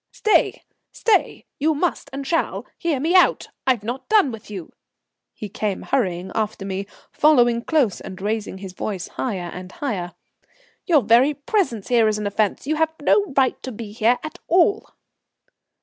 "Stay, 0.11 0.63
stay. 0.91 1.45
You 1.59 1.75
must 1.75 2.09
and 2.11 2.25
shall 2.25 2.65
hear 2.75 2.99
me 2.99 3.13
out. 3.13 3.49
I've 3.67 3.83
not 3.83 4.09
done 4.09 4.31
with 4.31 4.49
you." 4.49 4.71
He 5.31 5.47
came 5.47 5.83
hurrying 5.83 6.31
after 6.33 6.65
me, 6.65 6.87
following 7.11 7.63
close 7.63 8.01
and 8.01 8.19
raising 8.19 8.57
his 8.57 8.73
voice 8.73 9.09
higher 9.09 9.51
and 9.53 9.71
higher. 9.73 10.15
"Your 10.87 11.03
very 11.03 11.35
presence 11.35 11.89
here 11.89 12.07
is 12.07 12.17
an 12.17 12.25
offence. 12.25 12.65
You 12.65 12.77
have 12.77 12.95
no 12.99 13.25
right 13.37 13.61
to 13.61 13.71
be 13.71 13.91
here 13.91 14.17
at 14.23 14.39
all." 14.47 14.89